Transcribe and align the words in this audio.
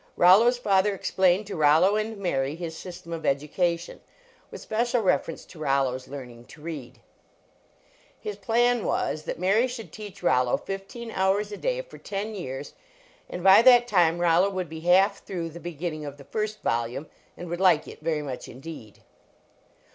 Rollo 0.17 0.47
s 0.47 0.57
father 0.57 0.95
ex 0.95 1.11
plained 1.11 1.45
to 1.45 1.55
Rollo 1.55 1.95
and 1.95 2.17
Mar} 2.17 2.45
his 2.45 2.75
system 2.75 3.13
of 3.13 3.21
edu 3.21 3.47
cation, 3.51 4.01
with 4.49 4.59
special 4.59 5.03
reference 5.03 5.45
to 5.45 5.59
Rollo 5.59 5.93
s 5.93 6.07
learn 6.07 6.31
ing 6.31 6.45
to 6.45 6.59
read. 6.59 7.01
Hi 8.23 8.33
plan 8.33 8.83
was 8.83 9.25
that 9.25 9.37
Mary 9.37 9.67
should 9.67 9.91
teach 9.91 10.23
Rollo 10.23 10.57
fifteen 10.57 11.11
hours 11.11 11.51
a 11.51 11.57
day 11.57 11.83
for 11.83 11.99
ten 11.99 12.33
year. 12.33 12.63
3 12.63 12.73
33 12.73 12.73
LEARNING 12.73 12.73
TO 12.73 12.73
READ 12.73 13.35
and 13.37 13.43
by 13.43 13.61
that 13.61 13.87
time 13.87 14.17
Rollo 14.19 14.49
would 14.49 14.69
be 14.69 14.79
half 14.79 15.23
through 15.23 15.49
the 15.51 15.59
beginning 15.59 16.03
of 16.03 16.17
the 16.17 16.23
first 16.23 16.63
volume, 16.63 17.05
and 17.37 17.47
would 17.47 17.61
like 17.61 17.87
it 17.87 17.99
very 18.01 18.23
much 18.23 18.47
indeed. 18.47 19.03